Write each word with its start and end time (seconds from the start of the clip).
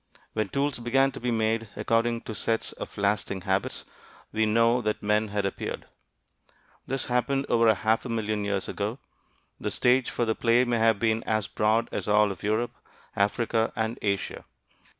When 0.33 0.49
tools 0.49 0.79
began 0.79 1.11
to 1.11 1.19
be 1.19 1.29
made 1.29 1.69
according 1.75 2.21
to 2.21 2.33
sets 2.33 2.71
of 2.73 2.97
lasting 2.97 3.41
habits, 3.41 3.85
we 4.31 4.47
know 4.47 4.81
that 4.81 5.03
men 5.03 5.27
had 5.27 5.45
appeared. 5.45 5.85
This 6.87 7.05
happened 7.05 7.45
over 7.49 7.67
a 7.67 7.75
half 7.75 8.03
million 8.05 8.43
years 8.43 8.67
ago. 8.67 8.97
The 9.59 9.69
stage 9.69 10.09
for 10.09 10.25
the 10.25 10.33
play 10.33 10.65
may 10.65 10.79
have 10.79 10.97
been 10.97 11.21
as 11.25 11.45
broad 11.45 11.87
as 11.91 12.07
all 12.07 12.31
of 12.31 12.41
Europe, 12.41 12.71
Africa, 13.15 13.71
and 13.75 13.99
Asia. 14.01 14.43